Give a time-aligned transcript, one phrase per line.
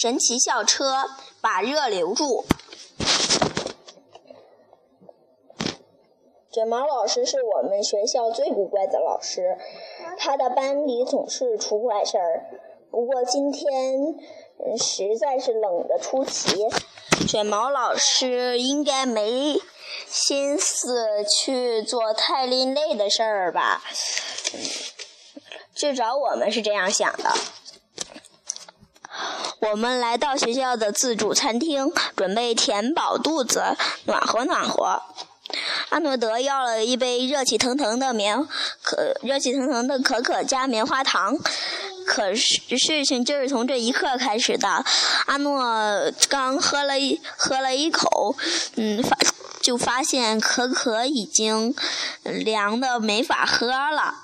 [0.00, 1.10] 神奇校车，
[1.42, 2.46] 把热留住。
[6.50, 9.58] 卷毛老师是我们学校最古怪的老师，
[10.16, 12.46] 他的班里总是出怪事儿。
[12.90, 14.14] 不过今天
[14.78, 16.66] 实在是冷得出奇，
[17.28, 19.60] 卷毛老师应该没
[20.06, 23.82] 心思去做太另类的事儿吧？
[25.74, 27.34] 至少我们是这样想的。
[29.60, 33.76] 我们来到学校的自助餐厅，准备填饱肚子，
[34.06, 35.02] 暖和暖和。
[35.90, 38.46] 阿诺德要了一杯热气腾腾的棉
[38.82, 41.36] 可热气腾腾的可可加棉花糖。
[42.06, 44.84] 可是事情就是从这一刻开始的。
[45.26, 48.34] 阿诺刚喝了一喝了一口，
[48.76, 49.16] 嗯，发
[49.60, 51.74] 就发现可可已经
[52.22, 54.14] 凉的没法喝了。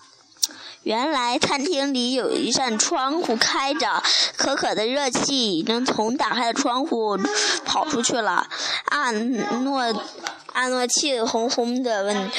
[0.86, 4.00] 原来餐厅里有一扇窗户开着，
[4.36, 7.18] 可可的热气已经从打开的窗户
[7.64, 8.46] 跑出去了。
[8.84, 9.92] 阿诺。
[10.52, 12.30] 阿诺气哄哄的问：“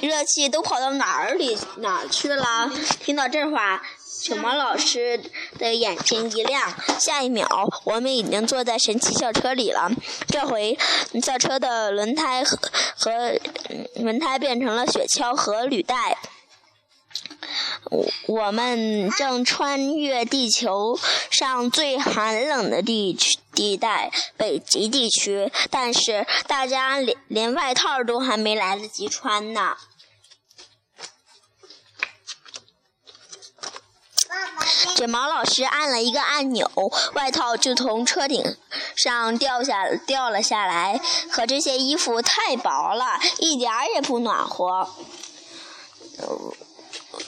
[0.00, 2.70] 热气都跑到哪儿里哪儿去了？”
[3.04, 5.20] 听到这话，小毛老师
[5.58, 6.72] 的眼睛一亮。
[6.98, 7.46] 下一秒，
[7.84, 9.90] 我们已经坐在神奇校车里了。
[10.28, 10.78] 这回，
[11.22, 12.58] 校车的轮胎和
[12.96, 13.38] 和
[13.96, 16.16] 轮胎变成了雪橇和履带。
[18.26, 20.98] 我们正穿越地球
[21.30, 29.76] 上最寒冷的地区地带——北极地区，但是大家连连外套都还没来得及穿呢。
[34.94, 36.70] 卷毛老师按了一个按钮，
[37.14, 38.56] 外套就从车顶
[38.96, 41.00] 上掉下掉了下来。
[41.30, 44.88] 可这些衣服太薄了，一点儿也不暖和。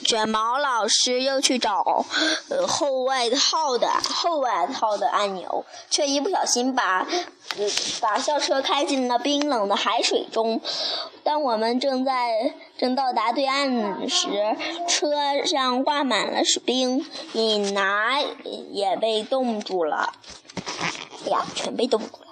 [0.03, 2.05] 卷毛老师又去找
[2.49, 7.07] 呃厚外套的厚外套的按钮，却一不小心把
[7.99, 10.61] 把校车开进了冰冷的海水中。
[11.23, 14.27] 当我们正在正到达对岸时，
[14.87, 18.19] 车上挂满了水冰，你拿
[18.71, 20.13] 也被冻住了。
[21.25, 22.27] 哎呀，全被冻住了，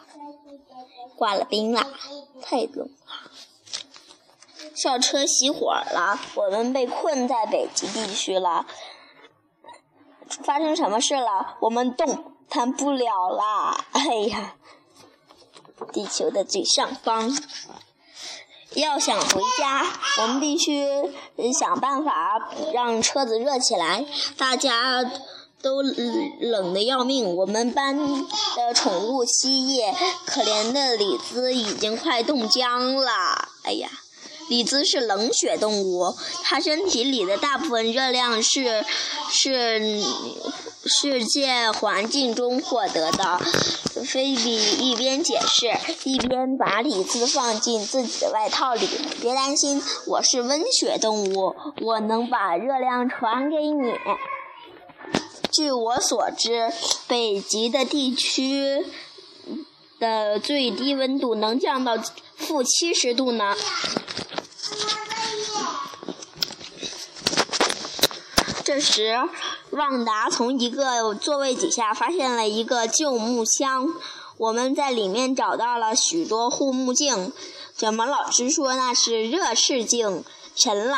[1.15, 1.85] 挂了冰了，
[2.41, 2.87] 太冷了。
[4.75, 8.65] 校车熄火了，我们被困在北极地区了。
[10.43, 11.57] 发生什么事了？
[11.61, 13.85] 我们动弹不了了。
[13.91, 14.55] 哎呀，
[15.91, 17.35] 地球的最上方。
[18.75, 19.83] 要想回家，
[20.21, 20.85] 我们必须
[21.51, 24.05] 想办法让车子热起来。
[24.37, 25.03] 大家
[25.61, 27.35] 都冷得要命。
[27.35, 27.97] 我们班
[28.55, 29.91] 的宠物蜥蜴，
[30.27, 33.49] 可怜的李兹已经快冻僵了。
[33.63, 33.89] 哎呀！
[34.49, 38.83] 李子是冷血动物，它身体里的大部分热量是
[39.29, 40.03] 是
[40.85, 43.39] 世界环境中获得的。
[44.05, 45.71] 菲比一边解释，
[46.03, 48.87] 一边把李子放进自己的外套里。
[49.21, 53.93] 别担心，我是温血动物，我能把热量传给你。
[55.51, 56.71] 据我所知，
[57.07, 58.85] 北极的地区
[59.99, 61.97] 的最低温度能降到
[62.37, 63.55] 负七十度呢。
[68.69, 69.17] 这时，
[69.71, 73.87] 旺达从一个座位底下发现了一个旧木箱，
[74.37, 77.33] 我们在里面找到了许多护目镜。
[77.75, 80.23] 卷毛老师说那是热视镜，
[80.55, 80.97] 沉了。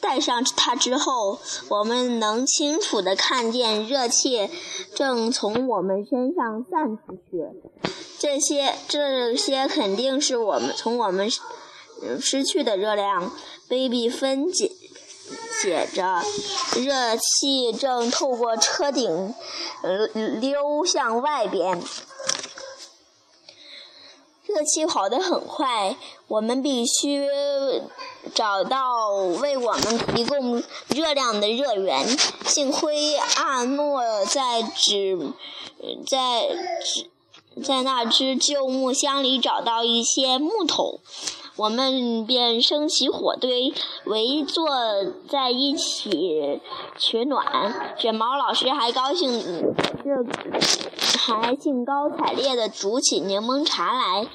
[0.00, 1.38] 戴上它之后，
[1.68, 4.50] 我们能清楚地看见热气
[4.92, 7.92] 正从我们身上散出去。
[8.18, 11.30] 这些，这些肯定是我们从我们
[12.20, 13.30] 失去的热量。
[13.68, 14.72] Baby 分解。
[15.60, 16.22] 写着，
[16.76, 19.34] 热气正透过车顶，
[20.40, 21.82] 溜向外边。
[24.44, 25.96] 热气跑得很快，
[26.28, 27.26] 我们必须
[28.34, 29.08] 找到
[29.40, 32.06] 为我们提供热量的热源。
[32.44, 35.32] 幸亏阿诺在纸，
[36.06, 36.48] 在
[36.84, 37.08] 纸，
[37.62, 41.00] 在那只旧木箱里找到一些木头。
[41.56, 43.74] 我们便升起火堆，
[44.06, 44.66] 围坐
[45.28, 46.60] 在一起
[46.98, 47.94] 取暖。
[47.98, 50.10] 卷毛老师还高兴，这
[51.18, 54.26] 还兴高采烈地煮起柠檬茶来。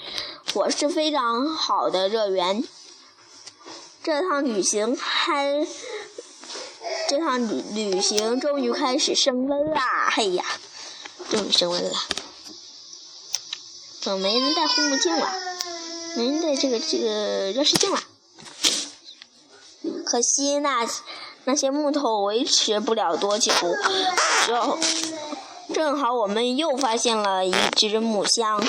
[0.53, 2.63] 火是非常好的热源。
[4.03, 5.67] 这趟旅行还，
[7.09, 10.09] 这趟旅旅行终于开始升温啦！
[10.11, 10.45] 嘿呀，
[11.29, 11.91] 终于升温了。
[13.99, 15.46] 怎么没人戴护目镜了？
[16.17, 17.99] 人的这个这个热视镜了，
[20.03, 20.87] 可惜那
[21.43, 23.53] 那些木头维持不了多久，
[24.47, 24.79] 就
[25.73, 28.59] 正好我们又发现了一只木箱，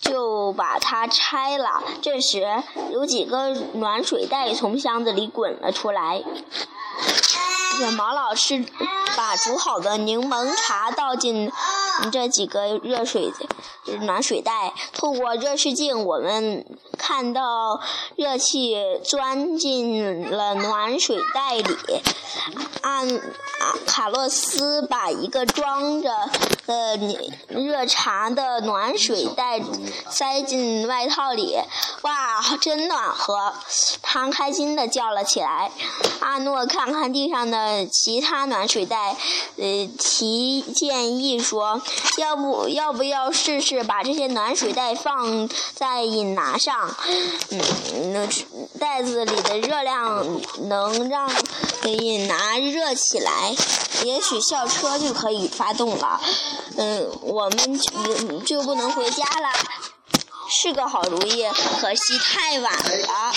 [0.00, 1.80] 就把它拆了。
[2.02, 2.44] 这时，
[2.90, 6.24] 有几个暖水袋从箱子里滚了出来。
[7.78, 8.64] 卷毛老师
[9.16, 11.50] 把煮好的柠檬茶倒进
[12.12, 13.32] 这几个热水
[14.02, 16.64] 暖水袋，透过热视镜，我们
[16.98, 17.80] 看到
[18.16, 21.76] 热气钻进了暖水袋里。
[22.82, 23.20] 按
[23.86, 26.10] 卡洛斯把一个装着
[26.66, 26.98] 的
[27.48, 29.60] 热茶的暖水袋
[30.10, 31.56] 塞进外套里，
[32.02, 33.52] 哇，真暖和！
[34.02, 35.70] 他开心地叫了起来。
[36.20, 39.16] 阿诺看看地上的其他暖水袋，
[39.56, 41.80] 呃，提建议说
[42.18, 46.94] ：“要不要不要试试把这些暖水袋放在引拿上？
[47.50, 48.26] 嗯，那
[48.78, 51.30] 袋子里的热量能让
[51.84, 53.54] 引拿。”热起来，
[54.02, 56.20] 也许校车就可以发动了。
[56.76, 59.50] 嗯，我们就就不能回家了，
[60.50, 61.46] 是个好主意。
[61.80, 63.32] 可惜太晚了。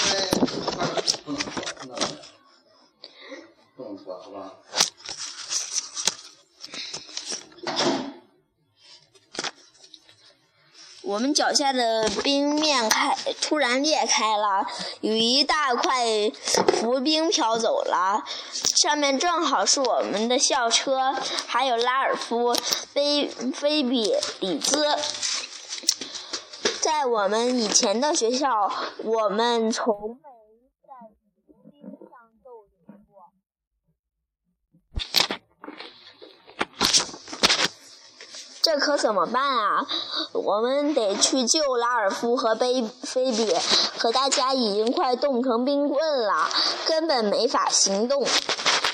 [11.08, 14.68] 我们脚下的冰面开突然裂开了，
[15.00, 16.04] 有一大块
[16.74, 18.26] 浮冰飘走了，
[18.76, 21.14] 上面正好是我们的校车，
[21.48, 22.54] 还有拉尔夫、
[22.94, 24.86] 菲菲比、里兹。
[26.82, 28.70] 在我们以前的学校，
[29.06, 30.28] 我们从没
[30.84, 30.90] 在
[31.46, 33.32] 浮冰上逗留过。
[38.68, 39.88] 这可怎么办啊？
[40.34, 43.56] 我们得去救拉尔夫和菲菲比，
[43.98, 46.50] 可大家已经快冻成冰棍了，
[46.86, 48.26] 根本没法行动。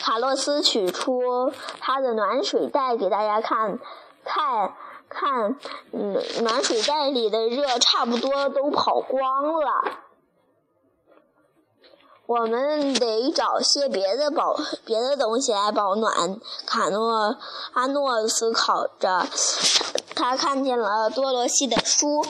[0.03, 3.79] 卡洛斯取出他的暖水袋给大家看，
[4.23, 4.75] 看，
[5.09, 5.55] 看，
[5.91, 9.85] 嗯，暖水袋里的热差不多都跑光了。
[12.25, 16.39] 我们得找些别的保别的东西来保暖。
[16.65, 17.37] 卡诺
[17.73, 19.27] 阿诺思考着，
[20.15, 22.25] 他看见了多罗西的书，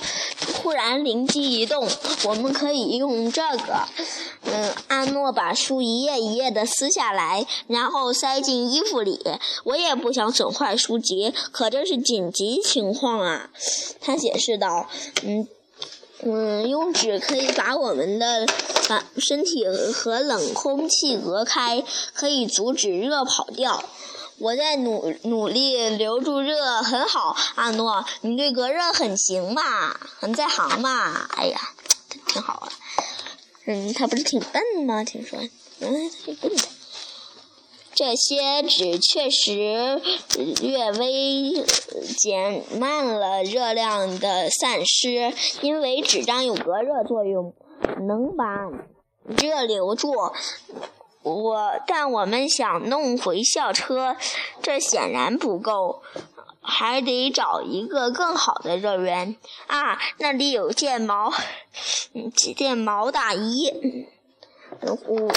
[0.62, 1.88] 忽然灵机一动，
[2.26, 3.88] 我们可以用这个。
[4.46, 9.22] 嗯，阿诺把书一页一页的撕下来，然后塞进衣服里。
[9.64, 13.50] 我也不想损坏书籍，可这是紧急情况啊，
[14.02, 14.88] 他解释道。
[15.24, 15.48] 嗯。
[16.26, 18.48] 嗯，用纸可以把我们的
[18.88, 21.84] 把身体和冷空气隔开，
[22.14, 23.84] 可以阻止热跑掉。
[24.40, 31.28] 我在努努力留住热，很好，阿诺，你对隔热很行嘛，很在行嘛。
[31.36, 31.60] 哎呀，
[32.28, 32.70] 挺好啊。
[33.66, 35.04] 嗯，他不是挺笨吗？
[35.04, 35.40] 听说，
[35.80, 36.64] 嗯，他是笨的。
[37.96, 40.02] 这些纸确实
[40.62, 41.64] 略微
[42.18, 45.32] 减慢了热量的散失，
[45.62, 47.54] 因为纸张有隔热作用，
[48.08, 48.46] 能把
[49.26, 50.12] 热留住。
[51.22, 54.18] 我但我们想弄回校车，
[54.62, 56.02] 这显然不够，
[56.62, 59.38] 还得找一个更好的热源。
[59.68, 61.32] 啊，那里有件毛，
[62.36, 64.08] 几件毛大衣。
[64.82, 65.32] 呼。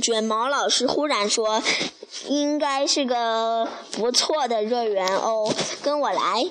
[0.00, 1.62] 卷毛老师忽然说
[2.28, 5.52] ：“应该是个不错的热源哦，
[5.82, 6.44] 跟我来。”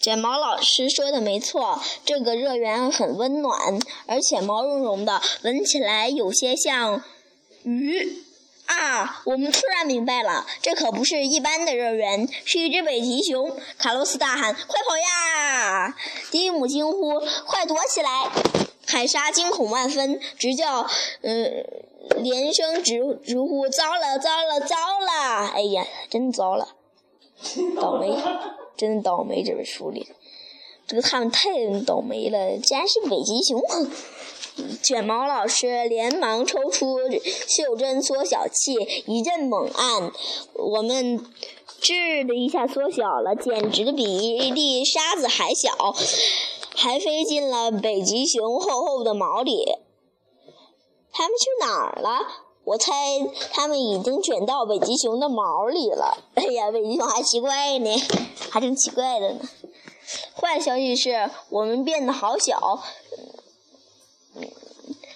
[0.00, 7.02] 卷毛老师说的没错，这个热源很温暖，而且毛茸茸的，闻起来有些像
[7.64, 8.22] 鱼。
[8.66, 9.22] 啊！
[9.24, 13.56] 我们突然明白了，这可不是一般的热源，是一只北极熊！
[13.78, 15.94] 卡洛斯大喊：“快跑呀！”
[16.32, 18.28] 迪姆惊呼：“快躲起来！”
[18.86, 20.86] 海莎惊恐万分，直叫，
[21.22, 21.66] 嗯，
[22.22, 25.46] 连声直直呼：“糟了，糟了，糟了！
[25.54, 26.68] 哎呀，真糟了，
[27.80, 28.16] 倒霉，
[28.76, 29.42] 真倒霉！
[29.42, 30.06] 这本书里，
[30.86, 31.50] 这个他们太
[31.84, 33.60] 倒霉了，竟然是北极熊！”
[34.82, 36.98] 卷毛老师连忙抽出
[37.46, 38.72] 袖珍缩小器，
[39.06, 40.10] 一阵猛按，
[40.54, 41.20] 我们
[41.82, 45.94] 吱的一下缩小了，简直比一粒沙子还小。
[46.76, 49.64] 还飞进了北极熊厚厚的毛里，
[51.10, 52.18] 他们去哪儿了？
[52.64, 52.92] 我猜
[53.52, 56.18] 他们已经卷到北极熊的毛里了。
[56.34, 57.90] 哎呀，北极熊还奇怪呢，
[58.50, 59.40] 还挺奇怪的呢。
[60.34, 62.82] 坏消息是我们变得好小。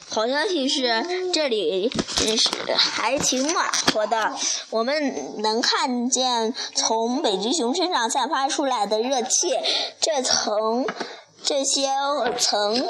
[0.08, 4.34] 好消息是这里是还挺暖和的，
[4.70, 9.54] 我们能看见从北极熊身上散发出来的热气，
[10.00, 10.86] 这层。
[11.42, 11.88] 这些
[12.38, 12.86] 层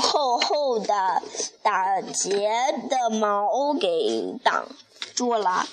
[0.00, 1.22] 厚厚的
[1.62, 2.50] 打结
[2.88, 4.66] 的毛给挡
[5.14, 5.66] 住了。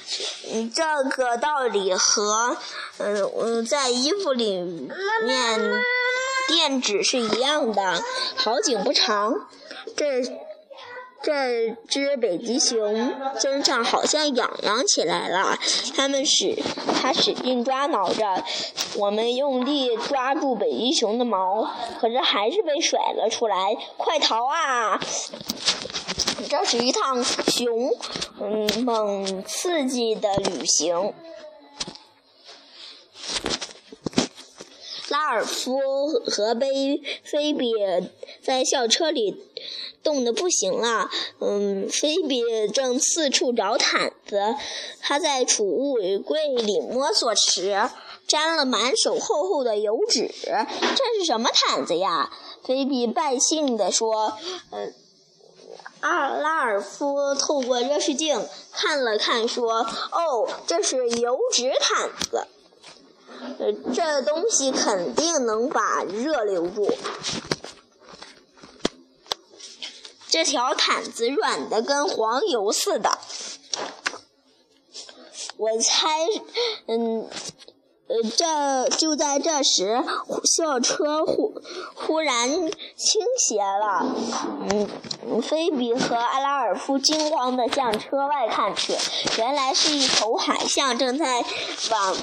[0.51, 2.57] 嗯，这个道理和
[2.97, 5.81] 嗯嗯在衣服里面
[6.47, 8.01] 垫纸是一样的。
[8.35, 9.47] 好景不长，
[9.95, 10.21] 这。
[11.23, 15.57] 这只北极熊身上好像痒痒起来了，
[15.95, 16.61] 他们使
[17.01, 18.43] 它使劲抓挠着，
[18.97, 21.63] 我们用力抓住北极熊的毛，
[22.01, 23.73] 可是还是被甩了出来。
[23.95, 24.99] 快逃啊！
[26.49, 27.89] 这是一趟熊
[28.41, 31.13] 嗯猛刺激的旅行。
[35.09, 35.79] 拉尔夫
[36.25, 37.71] 和贝菲比
[38.41, 39.41] 在校车里。
[40.03, 44.55] 冻得不行了，嗯，菲比正四处找毯子，
[45.01, 47.89] 他在储物柜里摸索时，
[48.27, 50.29] 沾了满手厚厚的油纸。
[50.37, 52.29] 这是什么毯子呀？
[52.65, 54.33] 菲比败兴地说。
[54.71, 54.89] 呃，
[56.01, 59.79] 阿拉尔夫透过热视镜看了看，说
[60.11, 62.47] ：“哦，这是油纸毯子，
[63.59, 66.89] 呃，这东西肯定能把热留住。”
[70.33, 73.19] 这条毯子软的跟黄油似的，
[75.57, 76.25] 我猜，
[76.87, 77.29] 嗯，
[78.07, 80.03] 呃，这就在这时，
[80.43, 81.61] 校车忽
[81.93, 84.15] 忽然倾斜了，
[85.27, 88.97] 嗯，菲比和阿拉尔夫惊慌地向车外看去，
[89.37, 91.45] 原来是一头海象正在
[91.91, 92.17] 往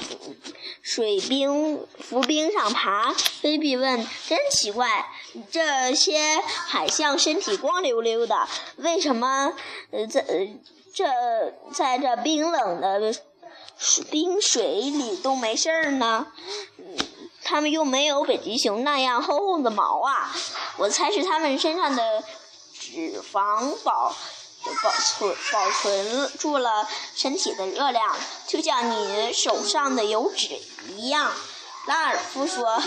[0.81, 3.13] 水冰浮冰上爬。
[3.13, 5.05] 菲比问：“真奇怪。”
[5.49, 8.47] 这些海象身体光溜溜的，
[8.77, 9.53] 为什么
[9.91, 10.25] 呃在
[10.93, 11.05] 这
[11.73, 13.15] 在这冰冷的
[14.09, 16.27] 冰水里都没事儿呢？
[17.43, 20.35] 它们又没有北极熊那样厚厚的毛啊！
[20.77, 22.23] 我猜是它们身上的
[22.73, 24.13] 脂肪保
[24.83, 28.15] 保存保存住了身体的热量，
[28.47, 31.31] 就像你手上的油脂一样。
[31.87, 32.81] 拉尔夫说。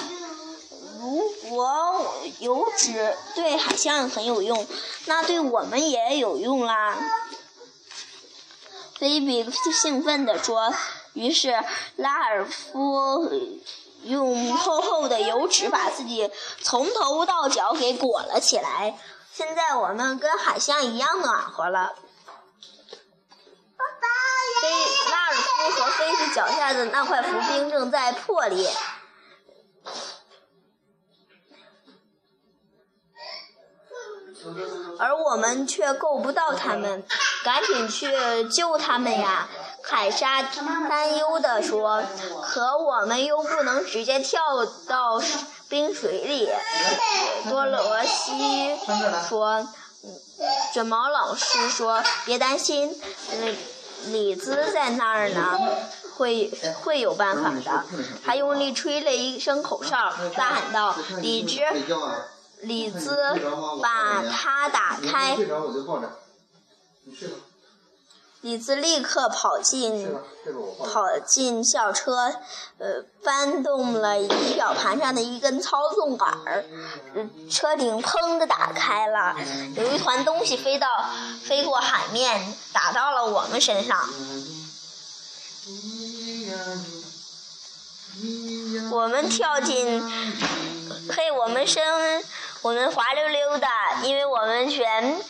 [1.00, 4.66] 如果油脂对海象很有用，
[5.04, 6.97] 那对我们也有用啦！
[8.99, 10.73] 菲比兴奋地说。
[11.12, 11.62] 于是
[11.97, 13.31] 拉尔夫
[14.04, 16.31] 用厚厚的油纸把自己
[16.62, 18.99] 从头到脚给裹了起来。
[19.35, 21.97] 现在我们跟海象一样暖和了。
[24.62, 24.71] 菲
[25.11, 28.71] 拉尔夫和菲比脚下的那块浮冰正在破裂。
[35.00, 37.05] 而我们却够不到他们，
[37.43, 38.09] 赶紧去
[38.49, 39.49] 救他们呀！
[39.83, 42.05] 凯莎担忧地说。
[42.47, 45.21] 可我们又不能直接跳到
[45.68, 46.49] 冰水里。
[47.49, 48.76] 多罗西
[49.28, 49.66] 说。
[50.75, 52.94] 卷毛老师说：“别担心，
[53.40, 53.56] 李
[54.12, 55.59] 李兹在那儿呢，
[56.16, 56.50] 会
[56.83, 57.85] 会有办法的。”
[58.23, 61.61] 他用力吹了一声口哨，大喊道：“李兹！”
[62.61, 63.16] 李兹
[63.80, 65.37] 把它打开，
[68.45, 70.15] 李子立刻跑进
[70.79, 72.31] 跑进校车，
[72.77, 76.63] 呃，搬动了仪表盘上的一根操纵杆儿，
[77.51, 79.35] 车顶砰的打开了，
[79.77, 80.87] 有一团东西飞到
[81.43, 83.99] 飞过海面，打到了我们身上，
[88.93, 90.03] 我们跳进，
[91.09, 91.83] 嘿，我们身。
[92.64, 93.68] 我们滑溜溜的，
[94.04, 95.21] 因为我们全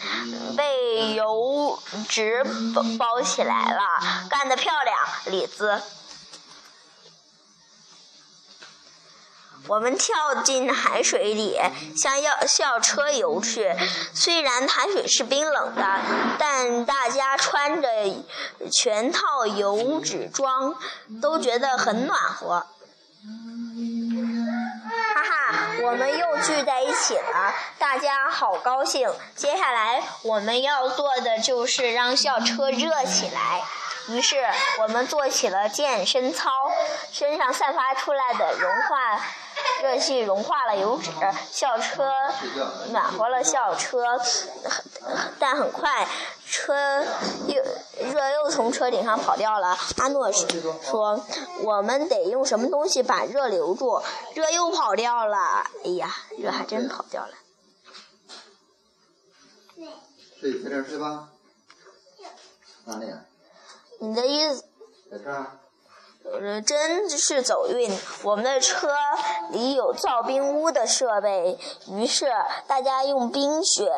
[0.56, 1.76] 被油
[2.08, 3.80] 纸包包起来了，
[4.30, 5.82] 干得漂亮，李子。
[9.66, 11.58] 我们跳进海水里，
[11.96, 13.74] 向校校车游去。
[14.14, 16.00] 虽然海水是冰冷的，
[16.38, 17.88] 但大家穿着
[18.70, 20.76] 全套油纸装，
[21.20, 22.64] 都觉得很暖和。
[25.84, 29.06] 我们又聚在一起了，大家好高兴。
[29.36, 33.62] 接下来我们要做的就是让校车热起来。
[34.08, 34.46] 于是
[34.80, 36.50] 我们做起了健身操，
[37.12, 39.20] 身上散发出来的融化
[39.82, 41.10] 热气融化了油脂，
[41.52, 42.10] 校车
[42.88, 44.18] 暖和了校车，
[45.38, 46.06] 但很快
[46.48, 47.04] 车
[47.46, 47.62] 又
[48.00, 49.76] 热又从车顶上跑掉了。
[49.98, 51.24] 阿诺说
[51.62, 54.02] ：“我们得用什么东西把热留住？
[54.34, 55.64] 热又跑掉了。
[55.84, 57.32] 哎呀，热还真跑掉了。”
[60.40, 61.28] 睡，在这儿睡吧。
[62.84, 63.06] 哪里？
[63.98, 64.64] 你的意思？
[65.10, 65.46] 在这儿。
[66.24, 67.90] 呃，真是走运！
[68.22, 68.88] 我们的车
[69.50, 71.58] 里有造冰屋的设备，
[71.88, 72.32] 于是
[72.66, 73.90] 大家用冰雪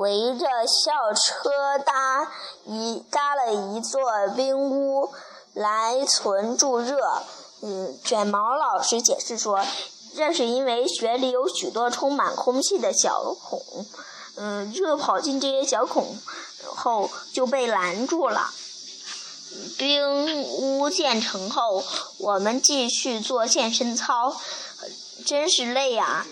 [0.00, 2.32] 围着校车搭
[2.64, 4.00] 一搭了一座
[4.34, 5.10] 冰屋
[5.52, 6.96] 来存住热。
[7.60, 9.62] 嗯，卷毛老师解释说，
[10.16, 13.60] 这是因为雪里有许多充满空气的小孔，
[14.36, 16.16] 嗯，热跑进这些小孔
[16.64, 18.50] 后就被拦住了。
[19.76, 21.84] 冰屋建成后，
[22.16, 24.34] 我们继续做健身操，
[25.26, 26.26] 真是累啊！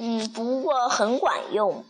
[0.00, 1.84] 嗯，不过很管用。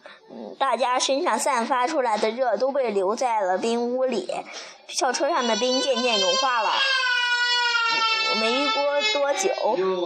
[0.59, 4.29] 大家身上散发出来的热都被留在了冰屋里，
[4.89, 6.71] 校车上的冰渐渐融化了。
[8.41, 9.51] 没过多久，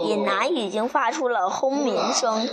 [0.05, 2.49] 引南已经发出了轰鸣声。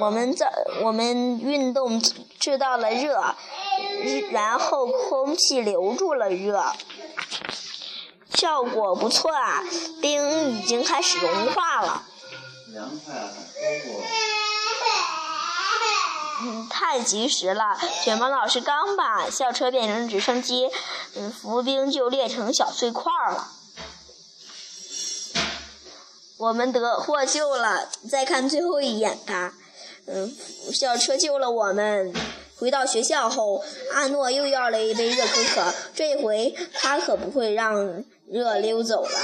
[0.00, 0.48] 我们在
[0.80, 2.00] 我们运动
[2.38, 3.34] 制造了热，
[4.30, 6.64] 然后空气留住了热。
[8.34, 9.62] 效果不错啊，
[10.00, 12.04] 冰已经开始融化了。
[12.72, 14.02] 凉快啊，舒服。
[16.68, 17.78] 太及时了！
[18.04, 20.70] 卷毛老师刚把校车变成直升机，
[21.16, 23.48] 嗯，浮冰就裂成小碎块了。
[26.38, 29.54] 我们得获救了，再看最后一眼吧。
[30.06, 30.34] 嗯，
[30.72, 32.12] 校车救了我们。
[32.58, 38.04] 回到学校后，阿诺又要了一杯热可可，这回他可不会让。
[38.28, 39.18] 热溜走了，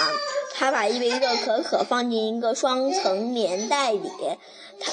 [0.54, 4.10] 他把一杯热可可放进一个双层棉袋里，
[4.78, 4.92] 他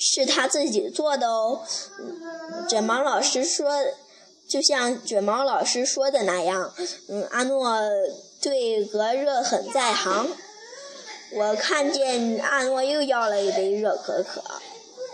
[0.00, 1.60] 是他自己做的哦。
[2.68, 3.70] 卷毛老师说，
[4.48, 6.72] 就像卷毛老师说的那样，
[7.08, 7.78] 嗯，阿诺
[8.40, 10.28] 对隔热很在行。
[11.32, 14.42] 我看见阿诺又要了一杯热可可，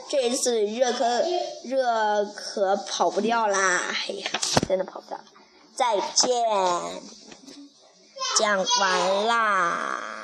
[0.09, 1.05] 这次热可
[1.65, 3.95] 热可跑不掉啦！
[4.09, 4.31] 哎呀，
[4.69, 5.21] 真的跑不掉。
[5.75, 6.33] 再见。
[8.39, 10.16] 讲完啦。